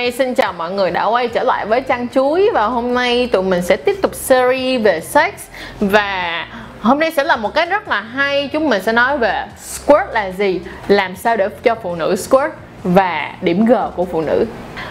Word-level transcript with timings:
Hi, 0.00 0.10
xin 0.10 0.34
chào 0.34 0.52
mọi 0.52 0.70
người 0.70 0.90
đã 0.90 1.04
quay 1.04 1.28
trở 1.28 1.42
lại 1.42 1.66
với 1.66 1.80
Trang 1.80 2.06
Chuối 2.14 2.50
Và 2.54 2.66
hôm 2.66 2.94
nay 2.94 3.28
tụi 3.32 3.42
mình 3.42 3.62
sẽ 3.62 3.76
tiếp 3.76 3.96
tục 4.02 4.14
series 4.14 4.82
về 4.82 5.00
sex. 5.00 5.32
Và 5.80 6.46
hôm 6.80 6.98
nay 6.98 7.10
sẽ 7.16 7.24
là 7.24 7.36
một 7.36 7.54
cái 7.54 7.66
rất 7.66 7.88
là 7.88 8.00
hay. 8.00 8.48
Chúng 8.52 8.68
mình 8.68 8.82
sẽ 8.82 8.92
nói 8.92 9.18
về 9.18 9.44
squirt 9.58 10.10
là 10.12 10.30
gì 10.30 10.60
Làm 10.88 11.16
sao 11.16 11.36
để 11.36 11.48
cho 11.62 11.74
phụ 11.74 11.94
nữ 11.94 12.16
squirt 12.16 12.52
Và 12.84 13.34
điểm 13.40 13.64
G 13.64 13.72
của 13.96 14.04
phụ 14.04 14.20
nữ. 14.20 14.44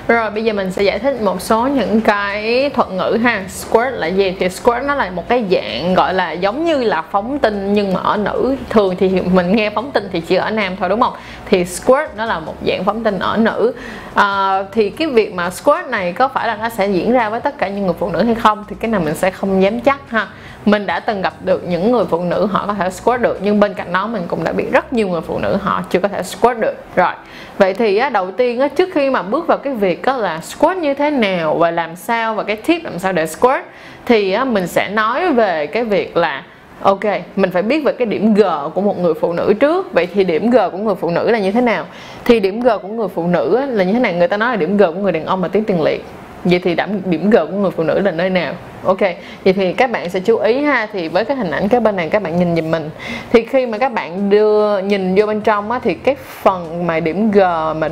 Rồi 0.07 0.31
bây 0.31 0.43
giờ 0.43 0.53
mình 0.53 0.71
sẽ 0.71 0.83
giải 0.83 0.99
thích 0.99 1.21
một 1.21 1.41
số 1.41 1.67
những 1.67 2.01
cái 2.01 2.69
thuật 2.69 2.89
ngữ 2.89 3.17
ha. 3.23 3.43
Squirt 3.49 3.93
là 3.93 4.07
gì? 4.07 4.35
Thì 4.39 4.49
squirt 4.49 4.83
nó 4.83 4.95
là 4.95 5.09
một 5.09 5.29
cái 5.29 5.45
dạng 5.51 5.93
gọi 5.93 6.13
là 6.13 6.31
giống 6.31 6.65
như 6.65 6.83
là 6.83 7.01
phóng 7.11 7.39
tinh 7.39 7.73
nhưng 7.73 7.93
mà 7.93 7.99
ở 7.99 8.17
nữ. 8.17 8.55
Thường 8.69 8.95
thì 8.99 9.09
mình 9.09 9.55
nghe 9.55 9.69
phóng 9.69 9.91
tinh 9.91 10.09
thì 10.11 10.21
chỉ 10.21 10.35
ở 10.35 10.49
nam 10.49 10.75
thôi 10.79 10.89
đúng 10.89 11.01
không? 11.01 11.13
Thì 11.49 11.65
squirt 11.65 12.09
nó 12.17 12.25
là 12.25 12.39
một 12.39 12.55
dạng 12.67 12.83
phóng 12.83 13.03
tinh 13.03 13.19
ở 13.19 13.37
nữ 13.37 13.73
à, 14.13 14.63
Thì 14.71 14.89
cái 14.89 15.07
việc 15.07 15.33
mà 15.33 15.49
squirt 15.49 15.87
này 15.89 16.13
có 16.13 16.27
phải 16.27 16.47
là 16.47 16.55
nó 16.55 16.69
sẽ 16.69 16.87
diễn 16.87 17.11
ra 17.11 17.29
với 17.29 17.39
tất 17.39 17.57
cả 17.57 17.67
những 17.67 17.85
người 17.85 17.95
phụ 17.99 18.09
nữ 18.09 18.23
hay 18.23 18.35
không? 18.35 18.65
Thì 18.67 18.75
cái 18.79 18.91
này 18.91 19.01
mình 19.01 19.15
sẽ 19.15 19.31
không 19.31 19.61
dám 19.61 19.79
chắc 19.79 20.09
ha 20.09 20.27
mình 20.65 20.85
đã 20.85 20.99
từng 20.99 21.21
gặp 21.21 21.33
được 21.45 21.63
những 21.67 21.91
người 21.91 22.05
phụ 22.05 22.23
nữ 22.23 22.45
họ 22.45 22.67
có 22.67 22.73
thể 22.73 22.89
squat 22.89 23.21
được 23.21 23.39
nhưng 23.41 23.59
bên 23.59 23.73
cạnh 23.73 23.93
đó 23.93 24.07
mình 24.07 24.23
cũng 24.27 24.43
đã 24.43 24.51
biết 24.51 24.71
rất 24.71 24.93
nhiều 24.93 25.07
người 25.07 25.21
phụ 25.21 25.39
nữ 25.39 25.57
họ 25.61 25.83
chưa 25.89 25.99
có 25.99 26.07
thể 26.07 26.23
squat 26.23 26.59
được 26.59 26.75
rồi 26.95 27.13
vậy 27.57 27.73
thì 27.73 27.97
á, 27.97 28.09
đầu 28.09 28.31
tiên 28.31 28.59
á, 28.59 28.67
trước 28.67 28.89
khi 28.93 29.09
mà 29.09 29.21
bước 29.21 29.47
vào 29.47 29.57
cái 29.57 29.73
việc 29.73 30.03
á, 30.03 30.17
là 30.17 30.41
squat 30.41 30.77
như 30.77 30.93
thế 30.93 31.11
nào 31.11 31.55
và 31.57 31.71
làm 31.71 31.95
sao 31.95 32.35
và 32.35 32.43
cái 32.43 32.55
tip 32.55 32.83
làm 32.83 32.99
sao 32.99 33.13
để 33.13 33.27
squat 33.27 33.65
thì 34.05 34.31
á, 34.31 34.43
mình 34.43 34.67
sẽ 34.67 34.89
nói 34.89 35.33
về 35.33 35.67
cái 35.67 35.83
việc 35.83 36.17
là 36.17 36.43
Ok, 36.81 37.05
mình 37.35 37.51
phải 37.51 37.61
biết 37.61 37.83
về 37.83 37.93
cái 37.93 38.05
điểm 38.05 38.33
G 38.33 38.43
của 38.73 38.81
một 38.81 38.99
người 38.99 39.13
phụ 39.13 39.33
nữ 39.33 39.53
trước. 39.59 39.93
Vậy 39.93 40.07
thì 40.13 40.23
điểm 40.23 40.49
G 40.49 40.57
của 40.71 40.77
người 40.77 40.95
phụ 40.95 41.09
nữ 41.09 41.31
là 41.31 41.39
như 41.39 41.51
thế 41.51 41.61
nào? 41.61 41.85
Thì 42.25 42.39
điểm 42.39 42.59
G 42.59 42.67
của 42.81 42.87
người 42.87 43.07
phụ 43.07 43.27
nữ 43.27 43.65
là 43.65 43.83
như 43.83 43.93
thế 43.93 43.99
này. 43.99 44.13
Người 44.13 44.27
ta 44.27 44.37
nói 44.37 44.49
là 44.49 44.55
điểm 44.55 44.77
G 44.77 44.83
của 44.83 44.99
người 44.99 45.11
đàn 45.11 45.25
ông 45.25 45.43
là 45.43 45.47
tiếng 45.47 45.63
tiền 45.63 45.81
liệt 45.81 46.05
vậy 46.43 46.59
thì 46.63 46.75
điểm 46.75 47.01
điểm 47.05 47.29
G 47.29 47.35
của 47.35 47.57
người 47.57 47.71
phụ 47.71 47.83
nữ 47.83 47.99
là 47.99 48.11
nơi 48.11 48.29
nào? 48.29 48.53
Ok, 48.83 48.99
vậy 49.43 49.53
thì 49.53 49.73
các 49.73 49.91
bạn 49.91 50.09
sẽ 50.09 50.19
chú 50.19 50.37
ý 50.37 50.61
ha, 50.61 50.87
thì 50.93 51.07
với 51.07 51.25
cái 51.25 51.37
hình 51.37 51.51
ảnh 51.51 51.67
cái 51.67 51.79
bên 51.79 51.95
này 51.95 52.09
các 52.09 52.21
bạn 52.21 52.39
nhìn 52.39 52.53
nhìn 52.53 52.71
mình. 52.71 52.89
Thì 53.33 53.45
khi 53.45 53.65
mà 53.65 53.77
các 53.77 53.93
bạn 53.93 54.29
đưa, 54.29 54.79
nhìn 54.79 55.15
vô 55.15 55.25
bên 55.25 55.41
trong 55.41 55.71
á, 55.71 55.79
thì 55.83 55.93
cái 55.93 56.15
phần 56.41 56.87
mà 56.87 56.99
điểm 56.99 57.31
G 57.31 57.39
mà 57.75 57.89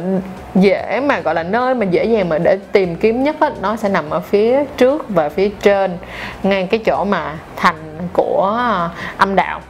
dễ 0.56 1.00
mà 1.00 1.20
gọi 1.20 1.36
là 1.36 1.44
nơi 1.44 1.76
mà 1.76 1.86
dễ 1.86 2.06
dàng 2.06 2.30
mà 2.30 2.38
để 2.38 2.58
tìm 2.72 2.96
kiếm 2.96 3.24
nhất 3.24 3.36
á, 3.40 3.52
nó 3.62 3.76
sẽ 3.76 3.90
nằm 3.90 4.10
ở 4.10 4.20
phía 4.20 4.64
trước 4.78 5.06
và 5.10 5.30
phía 5.30 5.50
trên 5.62 5.98
ngay 6.44 6.68
cái 6.72 6.80
chỗ 6.86 7.04
mà 7.04 7.38
thành 7.56 7.76
của 8.14 8.56
à, 8.60 8.90
âm 9.18 9.36
đạo. 9.36 9.62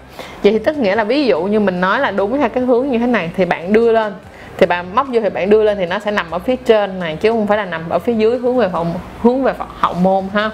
Vậy 0.43 0.51
thì 0.51 0.59
tức 0.59 0.77
nghĩa 0.77 0.95
là 0.95 1.03
ví 1.03 1.25
dụ 1.25 1.43
như 1.43 1.59
mình 1.59 1.81
nói 1.81 1.99
là 1.99 2.11
đúng 2.11 2.37
theo 2.37 2.49
cái 2.49 2.63
hướng 2.63 2.89
như 2.89 2.97
thế 2.97 3.07
này, 3.07 3.31
thì 3.37 3.45
bạn 3.45 3.73
đưa 3.73 3.91
lên 3.91 4.13
thì 4.57 4.65
bạn 4.65 4.95
móc 4.95 5.07
vô 5.07 5.19
thì 5.21 5.29
bạn 5.29 5.49
đưa 5.49 5.63
lên 5.63 5.77
thì 5.77 5.85
nó 5.85 5.99
sẽ 5.99 6.11
nằm 6.11 6.31
ở 6.31 6.39
phía 6.39 6.55
trên 6.55 6.99
này, 6.99 7.15
chứ 7.15 7.31
không 7.31 7.47
phải 7.47 7.57
là 7.57 7.65
nằm 7.65 7.89
ở 7.89 7.99
phía 7.99 8.13
dưới, 8.13 8.37
hướng 8.37 8.57
về 8.57 8.69
hậu 8.69 8.85
hướng 9.23 9.43
về 9.43 9.53
hậu 9.79 9.93
môn 9.93 10.23
ha. 10.33 10.49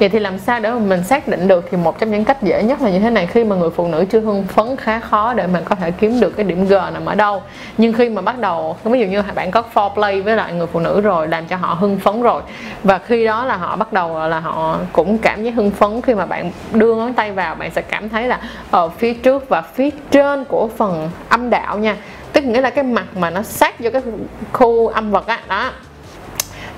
Vậy 0.00 0.08
thì 0.08 0.18
làm 0.18 0.38
sao 0.38 0.60
để 0.60 0.70
mà 0.70 0.78
mình 0.78 1.04
xác 1.04 1.28
định 1.28 1.48
được 1.48 1.68
thì 1.70 1.76
một 1.76 1.98
trong 1.98 2.10
những 2.10 2.24
cách 2.24 2.42
dễ 2.42 2.62
nhất 2.62 2.82
là 2.82 2.90
như 2.90 2.98
thế 2.98 3.10
này. 3.10 3.26
Khi 3.26 3.44
mà 3.44 3.56
người 3.56 3.70
phụ 3.70 3.86
nữ 3.86 4.04
chưa 4.10 4.20
hưng 4.20 4.44
phấn 4.44 4.76
khá 4.76 5.00
khó 5.00 5.34
để 5.34 5.46
mình 5.46 5.64
có 5.64 5.74
thể 5.74 5.90
kiếm 5.90 6.20
được 6.20 6.30
cái 6.36 6.44
điểm 6.44 6.66
G 6.66 6.72
nằm 6.72 7.06
ở 7.06 7.14
đâu. 7.14 7.42
Nhưng 7.78 7.92
khi 7.92 8.08
mà 8.08 8.22
bắt 8.22 8.38
đầu, 8.38 8.76
ví 8.84 9.00
dụ 9.00 9.06
như 9.06 9.22
bạn 9.34 9.50
có 9.50 9.62
foreplay 9.74 10.22
với 10.22 10.36
lại 10.36 10.52
người 10.52 10.66
phụ 10.66 10.80
nữ 10.80 11.00
rồi, 11.00 11.28
làm 11.28 11.46
cho 11.46 11.56
họ 11.56 11.74
hưng 11.80 11.98
phấn 11.98 12.22
rồi, 12.22 12.42
và 12.84 12.98
khi 12.98 13.24
đó 13.24 13.44
là 13.44 13.56
họ 13.56 13.76
bắt 13.76 13.92
đầu 13.92 14.28
là 14.28 14.40
họ 14.40 14.78
cũng 14.92 15.18
cảm 15.18 15.42
thấy 15.42 15.50
hưng 15.50 15.70
phấn. 15.70 16.02
Khi 16.02 16.14
mà 16.14 16.26
bạn 16.26 16.50
đưa 16.72 16.94
ngón 16.94 17.14
tay 17.14 17.32
vào, 17.32 17.54
bạn 17.54 17.70
sẽ 17.70 17.82
cảm 17.82 18.08
thấy 18.08 18.28
là 18.28 18.40
ở 18.70 18.88
phía 18.88 19.14
trước 19.14 19.48
và 19.48 19.62
phía 19.62 19.90
trên 20.10 20.44
của 20.44 20.68
phần 20.76 21.10
âm 21.28 21.50
đạo 21.50 21.78
nha 21.78 21.96
tức 22.32 22.44
nghĩa 22.44 22.60
là 22.60 22.70
cái 22.70 22.84
mặt 22.84 23.06
mà 23.14 23.30
nó 23.30 23.42
sát 23.42 23.80
vô 23.80 23.90
cái 23.92 24.02
khu 24.52 24.88
âm 24.88 25.10
vật 25.10 25.26
á, 25.26 25.40
đó. 25.48 25.70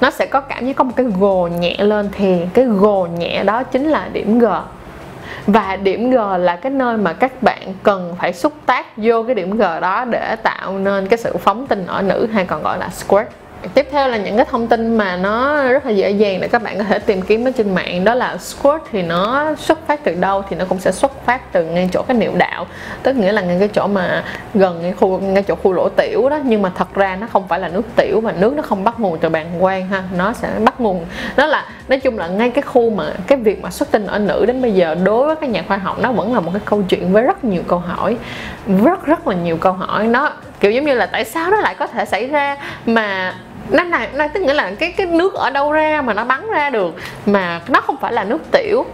Nó 0.01 0.11
sẽ 0.11 0.27
có 0.27 0.41
cảm 0.41 0.67
giác 0.67 0.77
có 0.77 0.85
một 0.85 0.93
cái 0.97 1.07
gồ 1.19 1.49
nhẹ 1.49 1.77
lên 1.79 2.09
thì 2.13 2.41
cái 2.55 2.65
gồ 2.65 3.09
nhẹ 3.19 3.43
đó 3.45 3.63
chính 3.63 3.89
là 3.89 4.09
điểm 4.13 4.39
G. 4.39 4.47
Và 5.47 5.77
điểm 5.77 6.11
G 6.11 6.17
là 6.39 6.57
cái 6.57 6.73
nơi 6.73 6.97
mà 6.97 7.13
các 7.13 7.43
bạn 7.43 7.75
cần 7.83 8.17
phải 8.19 8.33
xúc 8.33 8.53
tác 8.67 8.87
vô 8.97 9.23
cái 9.23 9.35
điểm 9.35 9.57
G 9.57 9.61
đó 9.61 10.05
để 10.11 10.37
tạo 10.43 10.79
nên 10.79 11.09
cái 11.09 11.19
sự 11.19 11.37
phóng 11.37 11.67
tinh 11.67 11.87
ở 11.87 12.03
nữ 12.03 12.29
hay 12.33 12.45
còn 12.45 12.63
gọi 12.63 12.79
là 12.79 12.89
squirt 12.89 13.27
tiếp 13.75 13.89
theo 13.93 14.09
là 14.09 14.17
những 14.17 14.37
cái 14.37 14.47
thông 14.51 14.67
tin 14.67 14.97
mà 14.97 15.17
nó 15.17 15.63
rất 15.63 15.87
là 15.87 15.91
dễ 15.91 16.11
dàng 16.11 16.41
để 16.41 16.49
các 16.49 16.63
bạn 16.63 16.79
có 16.79 16.85
thể 16.85 16.99
tìm 16.99 17.23
kiếm 17.23 17.49
ở 17.49 17.51
trên 17.51 17.75
mạng. 17.75 18.05
Đó 18.05 18.15
là 18.15 18.37
squirt 18.37 18.83
thì 18.93 19.03
nó 19.03 19.55
xuất 19.59 19.87
phát 19.87 20.05
từ 20.05 20.15
đâu 20.15 20.45
thì 20.51 20.57
nó 20.57 20.65
cũng 20.69 20.81
sẽ 20.81 20.93
xuất 20.93 21.27
phát 21.27 21.53
từ 21.53 21.65
ngay 21.65 21.89
chỗ 21.93 22.03
cái 22.03 22.17
niệu 22.17 22.33
đạo. 22.35 22.67
Tức 23.03 23.17
nghĩa 23.17 23.33
là 23.33 23.43
ngay 23.43 23.57
cái 23.59 23.69
chỗ 23.69 23.87
mà 23.87 24.25
gần 24.55 24.83
ngay 24.83 24.93
khu, 24.93 25.19
ngay 25.19 25.43
chỗ 25.43 25.55
khu 25.55 25.73
lỗ 25.73 25.89
tiểu 25.89 26.29
đó. 26.29 26.39
Nhưng 26.45 26.63
mà 26.63 26.71
thật 26.75 26.95
ra 26.95 27.17
nó 27.17 27.27
không 27.33 27.49
phải 27.49 27.61
là 27.61 27.69
nước 27.69 27.83
tiểu 27.97 28.21
mà 28.21 28.33
nước 28.33 28.53
nó 28.57 28.63
không 28.63 28.85
bắt 28.85 29.01
nguồn 29.01 29.19
từ 29.19 29.29
bàng 29.29 29.51
quang 29.61 29.87
ha. 29.87 30.03
Nó 30.17 30.33
sẽ 30.33 30.49
bắt 30.65 30.81
nguồn. 30.81 31.07
Nó 31.37 31.47
là, 31.47 31.67
nói 31.89 32.01
chung 32.01 32.19
là 32.19 32.29
ngay 32.29 32.51
cái 32.51 32.63
khu 32.63 32.91
mà, 32.91 33.05
cái 33.27 33.39
việc 33.39 33.63
mà 33.63 33.71
xuất 33.71 33.91
tinh 33.91 34.07
ở 34.07 34.19
nữ 34.19 34.45
đến 34.47 34.63
bây 34.63 34.73
giờ 34.73 34.95
đối 34.95 35.27
với 35.27 35.37
các 35.37 35.51
nhà 35.51 35.65
khoa 35.69 35.77
học 35.77 35.99
nó 36.01 36.13
vẫn 36.13 36.35
là 36.35 36.41
một 36.41 36.51
cái 36.55 36.63
câu 36.65 36.83
chuyện 36.89 37.13
với 37.13 37.23
rất 37.23 37.45
nhiều 37.45 37.63
câu 37.69 37.79
hỏi. 37.79 38.17
Rất 38.85 39.07
rất 39.07 39.29
là 39.29 39.35
nhiều 39.35 39.57
câu 39.57 39.73
hỏi. 39.73 40.05
Nó 40.05 40.33
kiểu 40.61 40.71
giống 40.71 40.85
như 40.85 40.95
là 40.95 41.07
tại 41.07 41.25
sao 41.25 41.51
nó 41.51 41.61
lại 41.61 41.75
có 41.75 41.87
thể 41.87 42.05
xảy 42.05 42.27
ra 42.27 42.57
mà 42.87 43.35
nó 43.71 43.85
là, 43.85 44.09
nó 44.15 44.27
tức 44.35 44.41
nghĩa 44.41 44.55
là 44.55 44.71
cái 44.79 44.93
cái 44.93 45.07
nước 45.07 45.35
ở 45.35 45.51
đâu 45.51 45.73
ra 45.73 46.03
mà 46.03 46.15
nó 46.15 46.25
bắn 46.25 46.51
ra 46.51 46.71
được, 46.71 46.95
mà 47.27 47.61
nó 47.69 47.81
không 47.81 47.97
phải 48.01 48.13
là 48.13 48.25
nước 48.25 48.51
tiểu. 48.51 48.87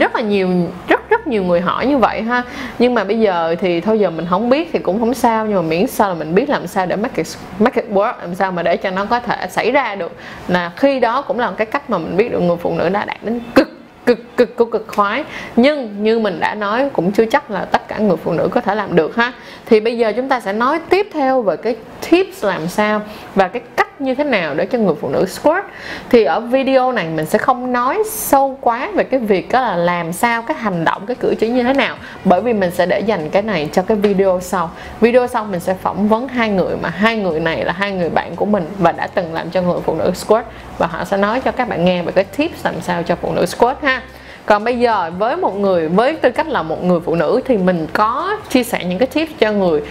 Rất 0.00 0.14
là 0.14 0.20
nhiều, 0.20 0.48
rất 0.88 1.10
rất 1.10 1.26
nhiều 1.26 1.42
người 1.42 1.60
hỏi 1.60 1.86
như 1.86 1.98
vậy 1.98 2.22
ha. 2.22 2.42
Nhưng 2.78 2.94
mà 2.94 3.04
bây 3.04 3.20
giờ 3.20 3.54
thì 3.60 3.80
thôi 3.80 3.98
giờ 3.98 4.10
mình 4.10 4.26
không 4.30 4.50
biết 4.50 4.70
thì 4.72 4.78
cũng 4.78 5.00
không 5.00 5.14
sao, 5.14 5.46
nhưng 5.46 5.54
mà 5.56 5.62
miễn 5.62 5.86
sao 5.86 6.08
là 6.08 6.14
mình 6.14 6.34
biết 6.34 6.48
làm 6.48 6.66
sao 6.66 6.86
để 6.86 6.96
market 6.96 7.26
market 7.58 7.84
work, 7.90 8.12
làm 8.20 8.34
sao 8.34 8.52
mà 8.52 8.62
để 8.62 8.76
cho 8.76 8.90
nó 8.90 9.04
có 9.04 9.20
thể 9.20 9.46
xảy 9.50 9.70
ra 9.70 9.94
được. 9.94 10.12
Là 10.48 10.70
khi 10.76 11.00
đó 11.00 11.22
cũng 11.22 11.38
là 11.38 11.52
cái 11.56 11.66
cách 11.66 11.90
mà 11.90 11.98
mình 11.98 12.16
biết 12.16 12.32
được 12.32 12.40
người 12.40 12.56
phụ 12.56 12.74
nữ 12.78 12.88
đã 12.88 13.04
đạt 13.04 13.18
đến 13.22 13.40
cực 13.54 13.68
cực 14.06 14.36
cực 14.36 14.56
cực 14.56 14.70
cực 14.70 14.84
khoái. 14.88 15.24
Nhưng 15.56 16.02
như 16.02 16.18
mình 16.18 16.40
đã 16.40 16.54
nói 16.54 16.90
cũng 16.92 17.12
chưa 17.12 17.26
chắc 17.26 17.50
là 17.50 17.64
tất 17.64 17.88
cả 17.88 17.98
người 17.98 18.16
phụ 18.16 18.32
nữ 18.32 18.48
có 18.50 18.60
thể 18.60 18.74
làm 18.74 18.96
được 18.96 19.16
ha. 19.16 19.32
Thì 19.66 19.80
bây 19.80 19.98
giờ 19.98 20.12
chúng 20.16 20.28
ta 20.28 20.40
sẽ 20.40 20.52
nói 20.52 20.80
tiếp 20.88 21.08
theo 21.12 21.42
về 21.42 21.56
cái 21.56 21.76
tips 22.10 22.44
làm 22.44 22.68
sao 22.68 23.02
và 23.34 23.48
cái 23.48 23.62
cách 23.76 23.85
như 23.98 24.14
thế 24.14 24.24
nào 24.24 24.54
để 24.54 24.66
cho 24.66 24.78
người 24.78 24.94
phụ 25.00 25.08
nữ 25.08 25.26
squat 25.26 25.64
thì 26.10 26.24
ở 26.24 26.40
video 26.40 26.92
này 26.92 27.08
mình 27.08 27.26
sẽ 27.26 27.38
không 27.38 27.72
nói 27.72 28.02
sâu 28.10 28.58
quá 28.60 28.90
về 28.94 29.04
cái 29.04 29.20
việc 29.20 29.52
đó 29.52 29.60
là 29.60 29.76
làm 29.76 30.12
sao 30.12 30.42
cái 30.42 30.56
hành 30.56 30.84
động, 30.84 31.06
cái 31.06 31.16
cử 31.20 31.34
chỉ 31.40 31.48
như 31.48 31.62
thế 31.62 31.72
nào. 31.72 31.96
Bởi 32.24 32.40
vì 32.40 32.52
mình 32.52 32.70
sẽ 32.70 32.86
để 32.86 33.00
dành 33.00 33.30
cái 33.30 33.42
này 33.42 33.68
cho 33.72 33.82
cái 33.82 33.96
video 33.96 34.40
sau. 34.42 34.70
Video 35.00 35.26
sau 35.26 35.44
mình 35.44 35.60
sẽ 35.60 35.74
phỏng 35.74 36.08
vấn 36.08 36.28
hai 36.28 36.48
người 36.48 36.76
mà 36.82 36.88
hai 36.88 37.16
người 37.16 37.40
này 37.40 37.64
là 37.64 37.72
hai 37.72 37.92
người 37.92 38.10
bạn 38.10 38.36
của 38.36 38.46
mình 38.46 38.66
và 38.78 38.92
đã 38.92 39.06
từng 39.06 39.34
làm 39.34 39.50
cho 39.50 39.62
người 39.62 39.80
phụ 39.84 39.94
nữ 39.94 40.10
squat 40.14 40.44
và 40.78 40.86
họ 40.86 41.04
sẽ 41.04 41.16
nói 41.16 41.40
cho 41.40 41.50
các 41.50 41.68
bạn 41.68 41.84
nghe 41.84 42.02
về 42.02 42.12
cái 42.12 42.24
tips 42.24 42.64
làm 42.64 42.74
sao 42.80 43.02
cho 43.02 43.16
phụ 43.16 43.32
nữ 43.32 43.46
squat 43.46 43.82
ha. 43.82 44.02
Còn 44.46 44.64
bây 44.64 44.78
giờ 44.78 45.10
với 45.18 45.36
một 45.36 45.56
người, 45.56 45.88
với 45.88 46.16
tư 46.16 46.30
cách 46.30 46.48
là 46.48 46.62
một 46.62 46.84
người 46.84 47.00
phụ 47.00 47.14
nữ 47.14 47.40
thì 47.44 47.56
mình 47.56 47.86
có 47.92 48.36
chia 48.48 48.62
sẻ 48.62 48.84
những 48.84 48.98
cái 48.98 49.08
tips 49.08 49.32
cho 49.38 49.52
người, 49.52 49.82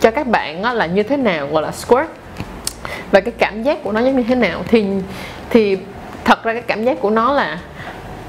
cho 0.00 0.10
các 0.10 0.26
bạn 0.26 0.74
là 0.74 0.86
như 0.86 1.02
thế 1.02 1.16
nào 1.16 1.48
gọi 1.52 1.62
là 1.62 1.70
squat 1.72 2.08
và 3.10 3.20
cái 3.20 3.34
cảm 3.38 3.62
giác 3.62 3.82
của 3.82 3.92
nó 3.92 4.00
giống 4.00 4.16
như 4.16 4.24
thế 4.28 4.34
nào? 4.34 4.62
Thì 4.68 4.86
thì 5.50 5.78
thật 6.24 6.44
ra 6.44 6.52
cái 6.52 6.62
cảm 6.62 6.84
giác 6.84 7.00
của 7.00 7.10
nó 7.10 7.32
là 7.32 7.58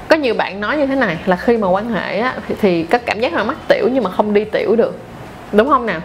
có 0.08 0.16
nhiều 0.16 0.34
bạn 0.34 0.60
nói 0.60 0.76
như 0.76 0.86
thế 0.86 0.94
này 0.94 1.16
là 1.26 1.36
khi 1.36 1.56
mà 1.56 1.68
quan 1.68 1.88
hệ 1.92 2.18
á, 2.18 2.34
thì, 2.48 2.54
thì 2.60 2.82
các 2.82 3.02
cảm 3.06 3.20
giác 3.20 3.34
là 3.34 3.44
mắc 3.44 3.56
tiểu 3.68 3.88
nhưng 3.92 4.04
mà 4.04 4.10
không 4.10 4.34
đi 4.34 4.44
tiểu 4.44 4.76
được. 4.76 4.98
Đúng 5.52 5.68
không 5.68 5.86
nào? 5.86 6.00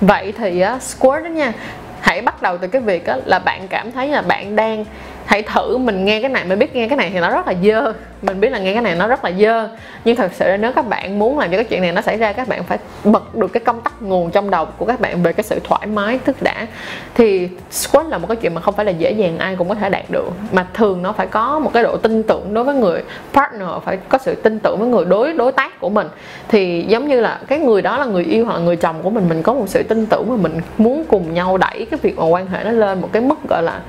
Vậy 0.00 0.32
thì 0.38 0.60
á, 0.60 0.78
squirt 0.78 1.24
đó 1.24 1.28
nha 1.28 1.52
hãy 2.00 2.22
bắt 2.22 2.42
đầu 2.42 2.58
từ 2.58 2.68
cái 2.68 2.82
việc 2.82 3.06
á, 3.06 3.16
là 3.24 3.38
bạn 3.38 3.68
cảm 3.68 3.92
thấy 3.92 4.08
là 4.08 4.22
bạn 4.22 4.56
đang 4.56 4.84
hãy 5.26 5.42
thử 5.42 5.78
mình 5.78 6.04
nghe 6.04 6.20
cái 6.20 6.30
này, 6.30 6.44
mình 6.44 6.58
biết 6.58 6.74
nghe 6.74 6.88
cái 6.88 6.96
này 6.96 7.10
thì 7.12 7.20
nó 7.20 7.30
rất 7.30 7.46
là 7.46 7.54
dơ. 7.64 7.92
Mình 8.22 8.40
biết 8.40 8.50
là 8.50 8.58
nghe 8.58 8.72
cái 8.72 8.82
này 8.82 8.94
nó 8.94 9.06
rất 9.06 9.24
là 9.24 9.30
dơ. 9.40 9.68
Nhưng 10.04 10.16
thật 10.16 10.30
sự 10.34 10.56
nếu 10.60 10.72
các 10.72 10.88
bạn 10.88 11.18
muốn 11.18 11.38
làm 11.38 11.50
cho 11.50 11.56
cái 11.56 11.64
chuyện 11.64 11.82
này 11.82 11.92
nó 11.92 12.00
xảy 12.00 12.16
ra, 12.16 12.32
các 12.32 12.48
bạn 12.48 12.64
phải 12.64 12.78
bật 13.04 13.34
được 13.34 13.52
cái 13.52 13.60
công 13.60 13.80
tắc 13.80 14.02
nguồn 14.02 14.30
trong 14.30 14.50
đầu 14.50 14.66
của 14.78 14.84
các 14.84 15.00
bạn 15.00 15.22
về 15.22 15.32
cái 15.32 15.44
sự 15.44 15.60
thoải 15.64 15.86
mái, 15.86 16.18
thức 16.24 16.42
đã. 16.42 16.66
Thì 17.14 17.48
squat 17.70 18.06
là 18.06 18.18
một 18.18 18.26
cái 18.28 18.36
chuyện 18.36 18.54
mà 18.54 18.60
không 18.60 18.74
phải 18.74 18.84
là 18.84 18.92
dễ 18.92 19.12
dàng, 19.12 19.38
ai 19.38 19.56
cũng 19.56 19.68
có 19.68 19.74
thể 19.74 19.90
đạt 19.90 20.04
được. 20.10 20.28
Mà 20.52 20.66
thường 20.74 21.02
nó 21.02 21.12
phải 21.12 21.26
có 21.26 21.58
một 21.58 21.70
cái 21.74 21.82
độ 21.82 21.96
tin 21.96 22.22
tưởng 22.22 22.54
đối 22.54 22.64
với 22.64 22.74
người, 22.74 23.02
partner 23.32 23.68
phải 23.84 23.98
có 24.08 24.18
sự 24.18 24.34
tin 24.34 24.58
tưởng 24.58 24.78
với 24.78 24.88
người 24.88 25.04
đối 25.04 25.32
đối 25.32 25.52
tác 25.52 25.80
của 25.80 25.90
mình. 25.90 26.06
Thì 26.48 26.84
giống 26.88 27.08
như 27.08 27.20
là 27.20 27.40
cái 27.46 27.58
người 27.58 27.82
đó 27.82 27.98
là 27.98 28.04
người 28.04 28.24
yêu 28.24 28.44
hoặc 28.44 28.54
là 28.54 28.60
người 28.60 28.76
chồng 28.76 28.96
của 29.02 29.10
mình 29.10 29.28
mình 29.28 29.42
có 29.42 29.54
một 29.54 29.68
sự 29.68 29.82
tin 29.82 30.06
tưởng 30.06 30.28
mà 30.28 30.36
mình 30.36 30.60
muốn 30.78 31.04
cùng 31.08 31.34
nhau 31.34 31.58
đẩy 31.58 31.86
cái 31.90 31.98
việc 32.02 32.18
mà 32.18 32.24
quan 32.24 32.46
hệ 32.46 32.64
nó 32.64 32.70
lên 32.70 33.00
một 33.00 33.08
cái 33.12 33.22
mức, 33.22 33.36
gọi 33.48 33.62
là 33.62 33.80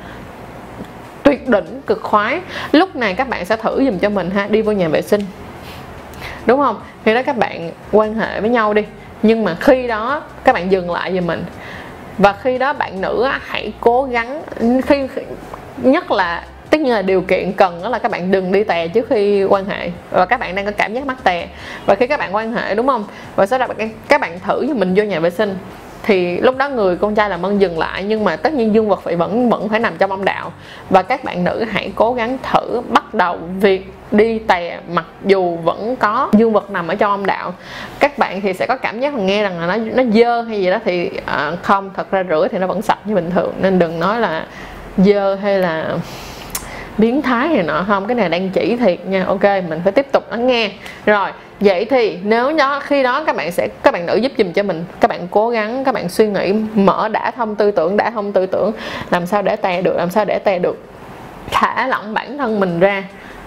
tuyệt 1.34 1.50
đỉnh, 1.50 1.82
cực 1.86 2.02
khoái. 2.04 2.40
Lúc 2.72 2.96
này 2.96 3.14
các 3.14 3.30
bạn 3.30 3.46
sẽ 3.46 3.56
thử 3.58 3.84
dùm 3.86 4.00
cho 4.00 4.10
mình 4.10 4.32
ha, 4.32 4.48
đi 4.48 4.62
vô 4.62 4.72
nhà 4.72 4.88
vệ 4.88 5.02
sinh. 5.02 5.22
Đúng 6.46 6.60
không? 6.60 6.82
Thì 7.06 7.14
đó 7.14 7.24
các 7.24 7.38
bạn 7.38 7.72
quan 7.92 8.16
hệ 8.16 8.42
với 8.42 8.50
nhau 8.50 8.74
đi. 8.74 8.86
Nhưng 9.22 9.44
mà 9.44 9.56
khi 9.60 9.88
đó, 9.88 10.22
các 10.44 10.54
bạn 10.54 10.72
dừng 10.72 10.92
lại 10.92 11.14
giùm 11.16 11.28
mình. 11.28 11.44
Và 12.18 12.34
khi 12.34 12.58
đó 12.58 12.74
bạn 12.74 13.02
nữ 13.02 13.28
hãy 13.42 13.74
cố 13.80 14.04
gắng, 14.04 14.42
khi 14.86 15.08
nhất 15.78 16.12
là, 16.12 16.44
tất 16.70 16.80
nhiên 16.80 16.94
là 16.94 17.02
điều 17.02 17.22
kiện 17.22 17.54
cần 17.54 17.80
đó 17.84 17.90
là 17.90 18.00
các 18.00 18.12
bạn 18.12 18.32
đừng 18.32 18.52
đi 18.52 18.64
tè 18.64 18.88
trước 18.88 19.08
khi 19.10 19.44
quan 19.44 19.66
hệ. 19.66 19.92
Và 20.12 20.26
các 20.26 20.40
bạn 20.40 20.56
đang 20.56 20.66
có 20.66 20.72
cảm 20.78 20.94
giác 20.94 21.06
mắc 21.06 21.18
tè. 21.24 21.48
Và 21.86 21.96
khi 21.96 22.08
các 22.08 22.20
bạn 22.20 22.36
quan 22.36 22.54
hệ, 22.54 22.76
đúng 22.76 22.88
không? 22.88 23.06
Và 23.36 23.46
sau 23.46 23.60
đó 23.60 23.68
các 24.08 24.22
bạn 24.22 24.40
thử 24.40 24.66
cho 24.68 24.74
mình 24.74 24.94
vô 24.96 25.04
nhà 25.04 25.20
vệ 25.20 25.30
sinh 25.30 25.56
thì 26.04 26.40
lúc 26.40 26.58
đó 26.58 26.70
người 26.70 26.96
con 26.96 27.16
trai 27.16 27.30
làm 27.30 27.46
ơn 27.46 27.62
dừng 27.62 27.80
lại 27.80 28.04
nhưng 28.04 28.24
mà 28.24 28.36
tất 28.36 28.54
nhiên 28.54 28.74
dương 28.74 28.90
vật 28.90 29.02
phải 29.04 29.16
vẫn 29.16 29.50
vẫn 29.50 29.70
phải 29.70 29.80
nằm 29.80 29.94
trong 29.98 30.12
âm 30.12 30.26
đạo. 30.26 30.54
Và 30.90 31.02
các 31.02 31.24
bạn 31.24 31.44
nữ 31.44 31.66
hãy 31.72 31.92
cố 31.96 32.14
gắng 32.14 32.38
thử 32.52 32.82
bắt 32.90 33.14
đầu 33.14 33.38
việc 33.60 33.94
đi 34.12 34.40
tè 34.40 34.80
mặc 34.94 35.06
dù 35.26 35.56
vẫn 35.56 35.96
có 35.96 36.30
dương 36.34 36.54
vật 36.54 36.72
nằm 36.72 36.88
ở 36.88 36.96
trong 36.96 37.12
âm 37.12 37.26
đạo. 37.26 37.54
Các 38.00 38.18
bạn 38.18 38.42
thì 38.42 38.54
sẽ 38.54 38.66
có 38.66 38.78
cảm 38.78 39.00
giác 39.00 39.14
nghe 39.14 39.44
rằng 39.44 39.60
là 39.60 39.78
nó 39.78 39.84
nó 39.96 40.04
dơ 40.14 40.42
hay 40.42 40.62
gì 40.62 40.70
đó 40.70 40.78
thì 40.86 41.10
à, 41.26 41.52
không 41.62 41.90
thật 41.96 42.12
ra 42.12 42.24
rửa 42.30 42.48
thì 42.52 42.58
nó 42.58 42.68
vẫn 42.68 42.82
sạch 42.82 43.00
như 43.06 43.16
bình 43.16 43.32
thường. 43.32 43.54
Nên 43.62 43.80
đừng 43.80 44.00
nói 44.00 44.20
là 44.20 44.46
dơ 44.98 45.36
hay 45.36 45.60
là 45.60 45.98
biến 46.98 47.22
thái 47.22 47.48
này 47.48 47.64
nọ. 47.64 47.86
Không, 47.88 48.08
cái 48.08 48.16
này 48.16 48.30
đang 48.30 48.50
chỉ 48.50 48.76
thiệt 48.76 49.06
nha. 49.06 49.26
Ok, 49.28 49.44
mình 49.44 49.82
phải 49.84 49.92
tiếp 49.92 50.08
tục 50.12 50.32
lắng 50.32 50.48
nghe. 50.48 50.72
Rồi, 51.06 51.30
vậy 51.60 51.86
thì 51.86 52.18
nếu 52.24 52.54
đó 52.58 52.80
khi 52.80 53.04
đó 53.04 53.24
các 53.24 53.36
bạn 53.36 53.52
sẽ, 53.52 53.68
các 53.84 53.92
bạn 53.94 54.06
nữ 54.06 54.16
giúp 54.16 54.32
dùm 54.38 54.52
cho 54.52 54.64
mình. 54.64 54.86
Các 55.00 55.08
bạn 55.08 55.28
cố 55.32 55.50
gắng, 55.50 55.84
các 55.84 55.94
bạn 55.94 56.10
suy 56.10 56.28
nghĩ, 56.28 56.54
mở 56.74 57.10
đã 57.10 57.32
thông 57.32 57.56
tư 57.56 57.72
tưởng, 57.72 57.98
đã 57.98 58.10
thông 58.10 58.32
tư 58.32 58.46
tưởng. 58.46 58.72
Làm 59.10 59.26
sao 59.26 59.42
để 59.42 59.56
tè 59.56 59.82
được, 59.82 59.98
làm 59.98 60.10
sao 60.10 60.26
để 60.26 60.40
tè 60.40 60.60
được, 60.60 60.84
thả 61.52 61.88
lỏng 61.88 62.14
bản 62.14 62.38
thân 62.38 62.60
mình 62.60 62.80
ra 62.80 63.04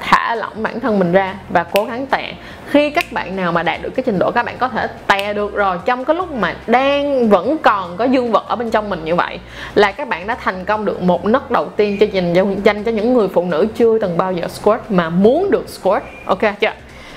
thả 0.09 0.35
lỏng 0.35 0.63
bản 0.63 0.81
thân 0.81 0.99
mình 0.99 1.13
ra 1.13 1.35
và 1.49 1.65
cố 1.73 1.85
gắng 1.85 2.07
tè. 2.07 2.33
Khi 2.67 2.91
các 2.91 3.13
bạn 3.13 3.37
nào 3.37 3.53
mà 3.53 3.63
đạt 3.63 3.83
được 3.83 3.91
cái 3.91 4.03
trình 4.07 4.19
độ, 4.19 4.31
các 4.31 4.47
bạn 4.47 4.55
có 4.59 4.69
thể 4.69 4.89
tè 5.07 5.35
được 5.35 5.55
rồi, 5.55 5.79
trong 5.85 6.05
cái 6.05 6.17
lúc 6.17 6.33
mà 6.33 6.55
đang 6.67 7.29
vẫn 7.29 7.57
còn 7.63 7.97
có 7.97 8.05
dương 8.05 8.33
vật 8.33 8.45
ở 8.49 8.57
bên 8.57 8.71
trong 8.71 8.91
mình 8.91 9.05
như 9.05 9.15
vậy 9.15 9.39
là 9.75 9.93
các 9.93 10.09
bạn 10.09 10.27
đã 10.27 10.35
thành 10.35 10.65
công 10.65 10.85
được 10.85 11.03
một 11.03 11.25
nấc 11.25 11.51
đầu 11.51 11.67
tiên 11.77 11.97
cho 12.01 12.07
dành 12.13 12.61
dành 12.65 12.85
cho 12.85 12.91
những 12.91 13.15
người 13.15 13.29
phụ 13.29 13.45
nữ 13.45 13.67
chưa 13.77 13.99
từng 13.99 14.17
bao 14.17 14.33
giờ 14.33 14.49
squat 14.49 14.91
mà 14.91 15.11
muốn 15.11 15.51
được 15.51 15.69
squat 15.69 16.03
ok 16.25 16.61
chưa? 16.61 16.73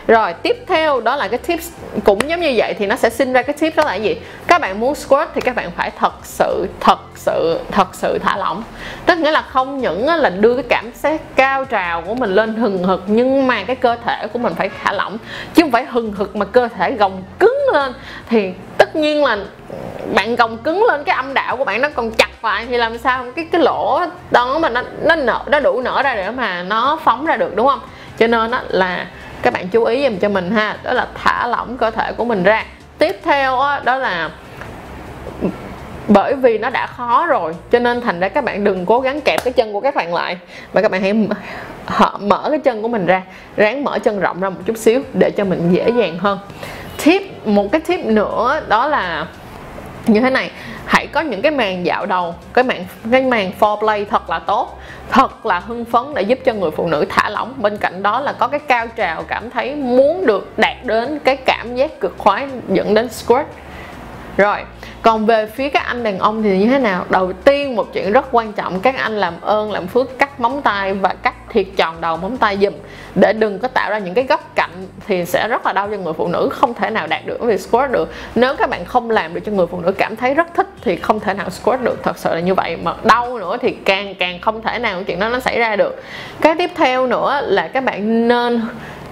Rồi, 0.09 0.33
tiếp 0.33 0.63
theo 0.67 1.01
đó 1.01 1.15
là 1.15 1.27
cái 1.27 1.37
tips, 1.37 1.69
cũng 2.03 2.29
giống 2.29 2.39
như 2.39 2.53
vậy 2.55 2.73
thì 2.73 2.85
nó 2.85 2.95
sẽ 2.95 3.09
sinh 3.09 3.33
ra 3.33 3.41
cái 3.41 3.55
tip 3.59 3.75
đó 3.75 3.83
là 3.85 3.95
gì? 3.95 4.17
Các 4.47 4.61
bạn 4.61 4.79
muốn 4.79 4.95
squat 4.95 5.29
thì 5.35 5.41
các 5.41 5.55
bạn 5.55 5.71
phải 5.77 5.91
thật 5.91 6.13
sự 6.23 6.67
thật 6.79 6.99
sự 7.15 7.59
thật 7.71 7.87
sự 7.95 8.19
thả 8.19 8.37
lỏng. 8.37 8.63
Tức 9.05 9.17
nghĩa 9.17 9.31
là 9.31 9.41
không 9.41 9.77
những 9.77 10.05
là 10.05 10.29
đưa 10.29 10.53
cái 10.53 10.63
cảm 10.69 10.91
giác 10.95 11.21
cao 11.35 11.65
trào 11.65 12.01
của 12.01 12.15
mình 12.15 12.35
lên 12.35 12.55
hừng 12.55 12.83
hực, 12.83 13.03
nhưng 13.07 13.47
mà 13.47 13.63
cái 13.63 13.75
cơ 13.75 13.95
thể 14.05 14.27
của 14.33 14.39
mình 14.39 14.53
phải 14.55 14.69
thả 14.83 14.91
lỏng. 14.91 15.17
Chứ 15.53 15.63
không 15.63 15.71
phải 15.71 15.85
hừng 15.85 16.13
hực 16.13 16.35
mà 16.35 16.45
cơ 16.45 16.67
thể 16.67 16.91
gồng 16.91 17.23
cứng 17.39 17.57
lên. 17.73 17.93
Thì 18.29 18.51
tất 18.77 18.95
nhiên 18.95 19.23
là 19.23 19.37
bạn 20.13 20.35
gồng 20.35 20.57
cứng 20.57 20.83
lên, 20.83 21.03
cái 21.03 21.15
âm 21.15 21.33
đạo 21.33 21.57
của 21.57 21.65
bạn 21.65 21.81
nó 21.81 21.89
còn 21.89 22.11
chặt 22.11 22.45
lại 22.45 22.65
thì 22.69 22.77
làm 22.77 22.97
sao 22.97 23.25
cái 23.35 23.47
cái 23.51 23.61
lỗ 23.61 24.01
đó 24.31 24.59
mà 24.59 24.69
nó 24.69 24.81
nó 25.01 25.15
nở, 25.15 25.39
nó 25.47 25.59
đủ 25.59 25.81
nở 25.81 26.01
ra 26.03 26.15
để 26.15 26.31
mà 26.31 26.63
nó 26.63 26.99
phóng 27.03 27.25
ra 27.25 27.35
được, 27.35 27.55
đúng 27.55 27.67
không? 27.67 27.79
Cho 28.19 28.27
nên 28.27 28.51
đó 28.51 28.61
là 28.67 29.05
các 29.41 29.53
bạn 29.53 29.67
chú 29.67 29.83
ý 29.83 30.03
dùm 30.03 30.17
cho 30.17 30.29
mình 30.29 30.51
ha 30.51 30.77
đó 30.83 30.93
là 30.93 31.07
thả 31.23 31.47
lỏng 31.47 31.77
cơ 31.77 31.91
thể 31.91 32.11
của 32.17 32.25
mình 32.25 32.43
ra. 32.43 32.65
Tiếp 32.97 33.19
theo 33.23 33.51
đó, 33.51 33.79
đó 33.83 33.95
là 33.95 34.29
bởi 36.07 36.35
vì 36.35 36.57
nó 36.57 36.69
đã 36.69 36.87
khó 36.87 37.25
rồi 37.25 37.55
cho 37.71 37.79
nên 37.79 38.01
thành 38.01 38.19
ra 38.19 38.29
các 38.29 38.43
bạn 38.43 38.63
đừng 38.63 38.85
cố 38.85 38.99
gắng 38.99 39.21
kẹp 39.21 39.43
cái 39.43 39.53
chân 39.53 39.73
của 39.73 39.81
các 39.81 39.95
bạn 39.95 40.13
lại 40.13 40.37
và 40.73 40.81
các 40.81 40.91
bạn 40.91 41.01
hãy 41.01 41.13
mở 42.19 42.47
cái 42.49 42.59
chân 42.59 42.81
của 42.81 42.87
mình 42.87 43.05
ra 43.05 43.21
ráng 43.57 43.83
mở 43.83 43.99
chân 43.99 44.19
rộng 44.19 44.39
ra 44.41 44.49
một 44.49 44.59
chút 44.65 44.77
xíu 44.77 45.01
để 45.13 45.31
cho 45.31 45.43
mình 45.43 45.71
dễ 45.71 45.89
dàng 45.89 46.17
hơn. 46.19 46.39
Tip 47.05 47.47
một 47.47 47.71
cái 47.71 47.81
tip 47.81 48.05
nữa 48.05 48.61
đó 48.67 48.87
là 48.87 49.25
như 50.07 50.19
thế 50.19 50.29
này 50.29 50.51
hãy 50.89 51.07
có 51.07 51.21
những 51.21 51.41
cái 51.41 51.51
màn 51.51 51.85
dạo 51.85 52.05
đầu, 52.05 52.35
cái 52.53 52.63
màn 52.63 52.85
cái 53.11 53.21
màn 53.21 53.51
foreplay 53.59 54.05
thật 54.05 54.29
là 54.29 54.39
tốt, 54.39 54.79
thật 55.09 55.45
là 55.45 55.59
hưng 55.59 55.85
phấn 55.85 56.13
để 56.13 56.21
giúp 56.21 56.39
cho 56.45 56.53
người 56.53 56.71
phụ 56.71 56.87
nữ 56.87 57.05
thả 57.09 57.29
lỏng. 57.29 57.53
Bên 57.57 57.77
cạnh 57.77 58.03
đó 58.03 58.19
là 58.19 58.33
có 58.33 58.47
cái 58.47 58.59
cao 58.59 58.87
trào 58.87 59.23
cảm 59.23 59.49
thấy 59.49 59.75
muốn 59.75 60.25
được 60.25 60.53
đạt 60.57 60.75
đến 60.83 61.19
cái 61.19 61.35
cảm 61.35 61.75
giác 61.75 61.99
cực 61.99 62.15
khoái 62.17 62.47
dẫn 62.67 62.93
đến 62.93 63.09
squirt. 63.09 63.47
Rồi 64.37 64.63
còn 65.01 65.25
về 65.25 65.45
phía 65.45 65.69
các 65.69 65.83
anh 65.85 66.03
đàn 66.03 66.19
ông 66.19 66.43
thì 66.43 66.57
như 66.57 66.67
thế 66.67 66.79
nào? 66.79 67.05
Đầu 67.09 67.33
tiên 67.33 67.75
một 67.75 67.93
chuyện 67.93 68.11
rất 68.11 68.25
quan 68.31 68.53
trọng, 68.53 68.79
các 68.79 68.95
anh 68.95 69.17
làm 69.17 69.33
ơn, 69.41 69.71
làm 69.71 69.87
phước, 69.87 70.19
cắt 70.19 70.39
móng 70.39 70.61
tay 70.61 70.93
và 70.93 71.15
cắt 71.23 71.33
thiệt 71.49 71.65
tròn 71.77 72.01
đầu 72.01 72.17
móng 72.17 72.37
tay 72.37 72.57
dùm 72.61 72.73
để 73.15 73.33
đừng 73.33 73.59
có 73.59 73.67
tạo 73.67 73.89
ra 73.89 73.97
những 73.97 74.13
cái 74.13 74.23
góc 74.23 74.51
cạnh 74.55 74.87
thì 75.07 75.25
sẽ 75.25 75.47
rất 75.47 75.65
là 75.65 75.73
đau 75.73 75.89
cho 75.91 75.97
người 75.97 76.13
phụ 76.13 76.27
nữ, 76.27 76.49
không 76.51 76.73
thể 76.73 76.89
nào 76.89 77.07
đạt 77.07 77.25
được 77.25 77.37
vì 77.41 77.57
squat 77.57 77.91
được. 77.91 78.13
Nếu 78.35 78.55
các 78.55 78.69
bạn 78.69 78.85
không 78.85 79.09
làm 79.09 79.33
được 79.33 79.41
cho 79.45 79.51
người 79.51 79.67
phụ 79.67 79.79
nữ 79.79 79.91
cảm 79.91 80.15
thấy 80.15 80.33
rất 80.33 80.47
thích 80.55 80.67
thì 80.81 80.95
không 80.95 81.19
thể 81.19 81.33
nào 81.33 81.49
squat 81.49 81.83
được. 81.83 82.03
Thật 82.03 82.17
sự 82.17 82.33
là 82.33 82.39
như 82.39 82.53
vậy. 82.53 82.77
Mà 82.83 82.93
đau 83.03 83.39
nữa 83.39 83.57
thì 83.61 83.71
càng 83.71 84.15
càng 84.15 84.39
không 84.41 84.61
thể 84.61 84.79
nào 84.79 85.03
chuyện 85.03 85.19
đó 85.19 85.29
nó 85.29 85.39
xảy 85.39 85.59
ra 85.59 85.75
được. 85.75 86.03
Cái 86.41 86.55
tiếp 86.57 86.71
theo 86.75 87.07
nữa 87.07 87.41
là 87.43 87.67
các 87.67 87.83
bạn 87.83 88.27
nên 88.27 88.61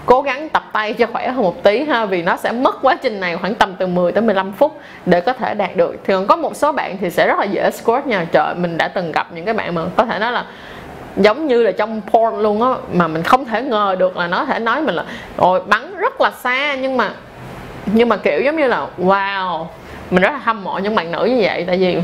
cố 0.07 0.21
gắng 0.21 0.50
tập 0.50 0.63
tay 0.74 0.94
cho 0.94 1.06
khỏe 1.06 1.27
hơn 1.27 1.44
một 1.44 1.63
tí 1.63 1.83
ha, 1.83 2.06
vì 2.06 2.21
nó 2.21 2.36
sẽ 2.36 2.51
mất 2.51 2.75
quá 2.81 2.95
trình 3.01 3.19
này 3.19 3.38
khoảng 3.38 3.56
tầm 3.56 3.75
từ 3.80 3.88
10 3.88 4.12
tới 4.12 4.21
15 4.21 4.51
phút 4.51 4.80
để 5.06 5.21
có 5.21 5.33
thể 5.33 5.54
đạt 5.54 5.75
được. 5.75 5.95
Thì 6.06 6.13
còn 6.13 6.27
có 6.27 6.36
một 6.36 6.56
số 6.56 6.71
bạn 6.71 6.98
thì 7.01 7.09
sẽ 7.09 7.27
rất 7.27 7.39
là 7.39 7.45
dễ 7.45 7.71
squat 7.71 8.07
nha. 8.07 8.25
Trời, 8.31 8.56
mình 8.56 8.77
đã 8.77 8.88
từng 8.88 9.12
gặp 9.12 9.27
những 9.31 9.45
cái 9.45 9.54
bạn 9.54 9.75
mà 9.75 9.81
có 9.95 10.06
thể 10.06 10.19
nói 10.19 10.31
là 10.31 10.45
giống 11.18 11.48
như 11.48 11.63
là 11.63 11.71
trong 11.71 12.01
porn 12.12 12.42
luôn 12.42 12.62
á, 12.62 12.69
mà 12.94 13.07
mình 13.07 13.24
không 13.24 13.45
thể 13.45 13.62
ngờ 13.62 13.95
được 14.00 14.18
là 14.18 14.27
nó 14.27 14.45
thể 14.45 14.59
nói 14.59 14.81
mình 14.81 14.95
là 14.95 15.04
rồi 15.38 15.62
bắn 15.68 15.98
rất 15.98 16.21
là 16.21 16.31
xa. 16.31 16.75
Nhưng 16.75 16.98
mà 16.98 17.12
nhưng 17.86 18.10
mà 18.10 18.18
kiểu 18.18 18.42
giống 18.42 18.57
như 18.57 18.68
là, 18.68 18.88
wow. 18.98 19.65
Mình 20.12 20.21
rất 20.21 20.31
là 20.31 20.38
hâm 20.38 20.63
mộ 20.63 20.77
những 20.77 20.95
bạn 20.95 21.12
nữ 21.12 21.25
như 21.25 21.39
vậy, 21.42 21.63
tại 21.68 21.77
vì 21.77 21.98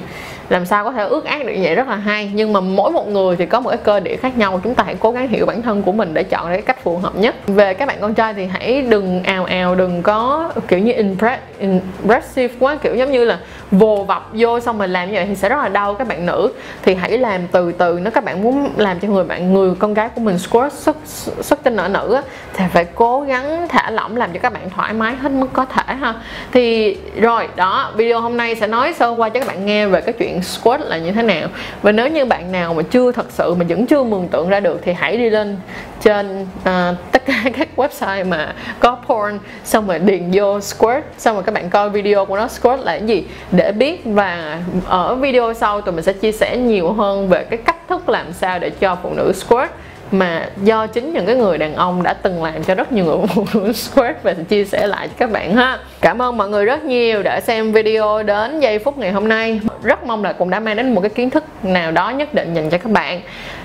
làm 0.53 0.65
sao 0.65 0.83
có 0.83 0.91
thể 0.91 1.03
ước 1.03 1.25
ác 1.25 1.45
được 1.45 1.53
như 1.53 1.63
vậy? 1.63 1.75
Rất 1.75 1.88
là 1.88 1.95
hay. 1.95 2.31
Nhưng 2.33 2.53
mà 2.53 2.59
mỗi 2.59 2.91
một 2.91 3.07
người 3.07 3.35
thì 3.35 3.45
có 3.45 3.59
một 3.59 3.69
cái 3.69 3.79
cơ 3.83 4.00
địa 4.00 4.15
khác 4.15 4.38
nhau. 4.38 4.61
Chúng 4.63 4.75
ta 4.75 4.83
hãy 4.83 4.95
cố 5.00 5.11
gắng 5.11 5.27
hiểu 5.27 5.45
bản 5.45 5.61
thân 5.61 5.81
của 5.81 5.91
mình 5.91 6.13
để 6.13 6.23
chọn 6.23 6.45
cái 6.47 6.61
cách 6.61 6.83
phù 6.83 6.97
hợp 6.97 7.15
nhất. 7.15 7.35
Về 7.47 7.73
các 7.73 7.88
bạn 7.88 7.97
con 8.01 8.13
trai 8.13 8.33
thì 8.33 8.45
hãy 8.45 8.81
đừng 8.81 9.23
ào 9.23 9.45
ào, 9.45 9.75
đừng 9.75 10.01
có 10.01 10.51
kiểu 10.67 10.79
như 10.79 10.94
impress 10.94 11.41
impressive 11.59 12.53
quá. 12.59 12.75
Kiểu 12.75 12.95
giống 12.95 13.11
như 13.11 13.25
là 13.25 13.39
vồ 13.73 14.03
vập 14.03 14.29
vô 14.33 14.59
xong 14.59 14.77
mình 14.77 14.93
làm 14.93 15.07
như 15.07 15.13
vậy 15.13 15.25
thì 15.25 15.35
sẽ 15.35 15.49
rất 15.49 15.57
là 15.57 15.69
đau 15.69 15.93
các 15.93 16.07
bạn 16.07 16.25
nữ. 16.25 16.51
Thì 16.83 16.95
hãy 16.95 17.17
làm 17.17 17.47
từ 17.47 17.71
từ 17.71 17.99
nếu 18.01 18.11
các 18.11 18.23
bạn 18.23 18.43
muốn 18.43 18.69
làm 18.77 18.99
cho 18.99 19.07
người 19.07 19.23
bạn 19.23 19.53
người 19.53 19.75
con 19.79 19.93
gái 19.93 20.09
của 20.15 20.21
mình 20.21 20.39
squirt 20.39 20.73
xuất 20.73 20.97
xuất 21.41 21.63
tinh 21.63 21.77
ở 21.77 21.87
nữ 21.87 22.21
thì 22.53 22.65
phải 22.73 22.85
cố 22.85 23.21
gắng 23.21 23.67
thả 23.69 23.89
lỏng 23.89 24.17
làm 24.17 24.33
cho 24.33 24.39
các 24.39 24.53
bạn 24.53 24.69
thoải 24.69 24.93
mái 24.93 25.15
hết 25.15 25.31
mức 25.31 25.47
có 25.53 25.65
thể 25.65 25.93
ha. 25.93 26.13
Thì 26.51 26.97
rồi 27.15 27.47
đó 27.55 27.91
video 27.95 28.21
hôm 28.21 28.37
nay 28.37 28.55
sẽ 28.55 28.67
nói 28.67 28.93
sơ 28.93 29.09
qua 29.17 29.29
cho 29.29 29.39
các 29.39 29.47
bạn 29.47 29.65
nghe 29.65 29.87
về 29.87 30.01
cái 30.01 30.13
chuyện 30.13 30.41
squat 30.41 30.81
là 30.81 30.97
như 30.97 31.11
thế 31.11 31.23
nào. 31.23 31.47
Và 31.81 31.91
nếu 31.91 32.07
như 32.07 32.25
bạn 32.25 32.51
nào 32.51 32.73
mà 32.73 32.83
chưa 32.91 33.11
thật 33.11 33.25
sự 33.29 33.53
mà 33.53 33.65
vẫn 33.69 33.85
chưa 33.85 34.03
mường 34.03 34.27
tượng 34.27 34.49
ra 34.49 34.59
được 34.59 34.79
thì 34.83 34.93
hãy 34.93 35.17
đi 35.17 35.29
lên 35.29 35.57
trên 36.01 36.41
uh, 36.41 36.95
tất 37.11 37.25
cả 37.25 37.43
các 37.57 37.67
website 37.75 38.29
mà 38.29 38.53
có 38.79 38.97
porn 39.07 39.39
xong 39.63 39.87
rồi 39.87 39.99
điền 39.99 40.31
vô 40.33 40.59
squirt 40.59 41.03
xong 41.17 41.35
rồi 41.35 41.43
các 41.43 41.55
bạn 41.55 41.69
coi 41.69 41.89
video 41.89 42.25
của 42.25 42.37
nó 42.37 42.47
squirt 42.47 42.79
là 42.79 42.97
cái 42.97 43.07
gì 43.07 43.27
để 43.51 43.62
để 43.63 43.71
biết 43.71 44.01
và 44.06 44.60
ở 44.86 45.15
video 45.15 45.54
sau 45.54 45.81
tụi 45.81 45.94
mình 45.95 46.04
sẽ 46.04 46.14
chia 46.14 46.31
sẻ 46.31 46.57
nhiều 46.57 46.92
hơn 46.92 47.30
về 47.30 47.44
cái 47.44 47.59
cách 47.66 47.87
thức 47.90 48.09
làm 48.09 48.33
sao 48.33 48.59
để 48.59 48.69
cho 48.69 48.97
phụ 49.04 49.14
nữ 49.14 49.33
squirt. 49.35 49.69
Mà 50.11 50.49
do 50.64 50.87
chính 50.87 51.14
những 51.14 51.26
cái 51.26 51.35
người 51.35 51.57
đàn 51.57 51.76
ông 51.76 52.04
đã 52.04 52.14
từng 52.14 52.44
làm 52.44 52.64
cho 52.64 52.76
rất 52.76 52.92
nhiều 52.92 53.06
người 53.06 53.18
phụ 53.35 53.45
nữ 53.54 53.73
squirt 53.73 54.16
và 54.23 54.33
chia 54.33 54.66
sẻ 54.66 54.87
lại 54.87 55.07
cho 55.07 55.14
các 55.18 55.31
bạn 55.31 55.56
ha. 55.56 55.80
Cảm 56.02 56.21
ơn 56.21 56.37
mọi 56.37 56.49
người 56.49 56.66
rất 56.66 56.83
nhiều 56.83 57.23
đã 57.23 57.42
xem 57.42 57.71
video 57.71 58.23
đến 58.23 58.59
giây 58.59 58.80
phút 58.80 58.97
ngày 58.97 59.11
hôm 59.11 59.28
nay. 59.28 59.59
Rất 59.83 60.04
mong 60.04 60.23
là 60.23 60.33
cũng 60.33 60.49
đã 60.49 60.59
mang 60.59 60.76
đến 60.76 60.95
một 60.95 61.02
cái 61.02 61.09
kiến 61.09 61.30
thức 61.30 61.44
nào 61.64 61.92
đó 61.92 62.09
nhất 62.09 62.33
định 62.33 62.54
dành 62.54 62.69
cho 62.69 62.78
các 62.78 62.92
bạn 62.92 63.21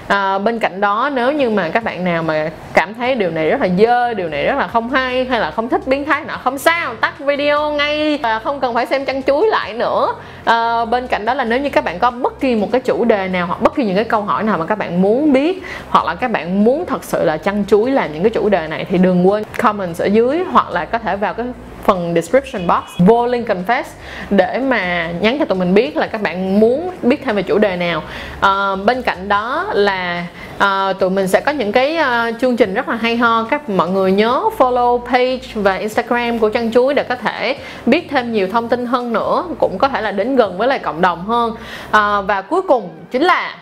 à, 0.09 0.39
bên 0.39 0.59
cạnh 0.59 0.81
đó 0.81 1.11
nếu 1.15 1.33
như 1.33 1.51
mà 1.51 1.69
các 1.69 1.85
bạn 1.85 2.05
nào 2.05 2.23
mà 2.23 2.51
cảm 2.75 2.95
thấy 2.95 3.15
điều 3.15 3.31
này 3.31 3.51
rất 3.51 3.61
là 3.61 3.69
dơ 3.79 4.15
điều 4.15 4.29
này 4.29 4.45
rất 4.47 4.59
là 4.59 4.67
không 4.67 4.91
hay 4.91 5.25
hay 5.25 5.41
là 5.41 5.51
không 5.51 5.69
thích 5.69 5.87
biến 5.87 6.05
thái 6.05 6.25
nọ 6.25 6.37
không 6.45 6.59
sao 6.59 6.95
tắt 6.95 7.19
video 7.19 7.73
ngay 7.73 8.19
và 8.23 8.39
không 8.39 8.61
cần 8.61 8.75
phải 8.75 8.87
xem 8.87 9.05
chăn 9.05 9.23
chuối 9.23 9.47
lại 9.47 9.75
nữa. 9.75 10.15
À, 10.45 10.85
bên 10.85 11.07
cạnh 11.07 11.25
đó 11.25 11.35
là 11.35 11.45
nếu 11.45 11.61
như 11.61 11.71
các 11.71 11.85
bạn 11.85 11.99
có 11.99 12.11
bất 12.11 12.41
kỳ 12.41 12.55
một 12.55 12.69
cái 12.73 12.81
chủ 12.81 13.05
đề 13.05 13.29
nào 13.29 13.47
hoặc 13.47 13.63
bất 13.63 13.75
kỳ 13.75 13.85
những 13.85 13.97
cái 13.97 14.05
câu 14.05 14.23
hỏi 14.23 14.43
nào 14.43 14.59
mà 14.59 14.67
các 14.67 14.79
bạn 14.79 15.03
muốn 15.03 15.33
biết 15.33 15.63
hoặc 15.89 16.05
là 16.05 16.15
các 16.15 16.31
bạn 16.31 16.65
muốn 16.65 16.87
thật 16.87 17.05
sự 17.05 17.25
là 17.25 17.37
chăn 17.37 17.65
chuối 17.69 17.91
làm 17.91 18.13
những 18.13 18.23
cái 18.23 18.31
chủ 18.31 18.49
đề 18.49 18.67
này 18.67 18.87
thì 18.91 18.99
đừng 18.99 19.29
quên 19.29 19.45
comment 19.63 19.99
ở 19.99 20.07
dưới 20.07 20.45
hoặc 20.51 20.71
là 20.71 20.85
có 20.85 20.99
thể 20.99 21.17
vào 21.17 21.35
cái 21.35 21.47
phần 21.89 22.15
description 22.15 22.67
box. 22.67 22.83
Vô 22.99 23.27
link 23.27 23.49
confess 23.49 23.85
để 24.31 24.59
mà 24.59 25.11
nhắn 25.21 25.39
cho 25.39 25.45
tụi 25.45 25.59
mình 25.59 25.75
biết 25.75 25.97
là 25.97 26.07
các 26.07 26.23
bạn 26.23 26.61
muốn 26.61 26.91
biết 27.03 27.25
thêm 27.25 27.37
về 27.37 27.43
chủ 27.43 27.59
đề 27.59 27.77
nào. 27.77 28.03
À, 28.41 28.77
bên 28.85 29.03
cạnh 29.03 29.29
đó 29.29 29.67
là 29.73 30.27
à, 30.59 30.93
tụi 30.93 31.11
mình 31.11 31.29
sẽ 31.29 31.41
có 31.41 31.53
những 31.53 31.73
cái 31.73 31.99
uh, 31.99 32.41
chương 32.41 32.57
trình 32.57 32.75
rất 32.75 32.89
là 32.89 32.95
hay 32.95 33.17
ho. 33.17 33.47
Các 33.51 33.71
mọi 33.71 33.89
người 33.89 34.13
nhớ 34.13 34.43
follow 34.59 34.99
page 35.07 35.39
và 35.55 35.75
instagram 35.75 36.39
của 36.39 36.49
chăn 36.49 36.73
chuối 36.73 36.95
để 36.95 37.03
có 37.03 37.17
thể 37.17 37.57
biết 37.87 38.11
thêm 38.11 38.33
nhiều 38.33 38.49
thông 38.53 38.69
tin 38.69 38.87
hơn 38.87 39.13
nữa 39.13 39.45
cũng 39.59 39.79
có 39.79 39.89
thể 39.89 40.01
là 40.01 40.11
đến 40.11 40.37
gần 40.37 40.59
với 40.59 40.69
lại 40.69 40.79
cộng 40.79 41.01
đồng 41.01 41.25
hơn. 41.25 41.57
À, 41.91 42.21
và 42.21 42.43
cuối 42.43 42.63
cùng 42.63 42.91
chính 43.11 43.23
là 43.23 43.55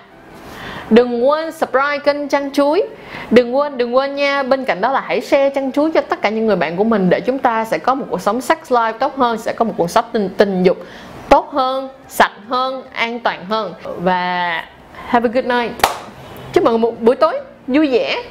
đừng 0.91 1.29
quên 1.29 1.53
subscribe 1.53 1.99
kênh 1.99 2.29
chăn 2.29 2.53
chuối. 2.53 2.83
Đừng 3.31 3.57
quên 3.57 3.79
đừng 3.79 3.97
quên 3.97 4.15
nha. 4.15 4.43
Bên 4.43 4.65
cạnh 4.65 4.81
đó 4.81 4.93
là 4.93 5.01
hãy 5.01 5.21
share 5.21 5.51
chăn 5.51 5.73
chuối 5.73 5.91
cho 5.91 6.01
tất 6.01 6.23
cả 6.23 6.29
những 6.29 6.47
người 6.47 6.57
bạn 6.57 6.77
của 6.77 6.85
mình 6.85 7.11
để 7.11 7.21
chúng 7.21 7.39
ta 7.39 7.65
sẽ 7.65 7.79
có 7.79 7.95
một 7.95 8.07
cuộc 8.11 8.21
sống 8.21 8.41
sex 8.41 8.59
life 8.69 8.93
tốt 8.93 9.17
hơn, 9.17 9.39
sẽ 9.39 9.53
có 9.53 9.65
một 9.65 9.75
cuộc 9.77 9.91
sống 9.91 10.05
tình 10.13 10.29
tình 10.37 10.63
dục 10.63 10.77
tốt 11.29 11.51
hơn, 11.53 11.89
sạch 12.09 12.33
hơn, 12.49 12.83
an 12.93 13.21
toàn 13.21 13.45
hơn. 13.45 13.75
Và 13.99 14.65
have 15.07 15.29
a 15.29 15.33
good 15.33 15.45
night. 15.45 15.73
Chúc 16.53 16.65
mọi 16.65 16.73
người 16.73 16.79
một 16.79 17.01
buổi 17.01 17.17
tối 17.17 17.41
vui 17.67 17.89
vẻ. 17.93 18.23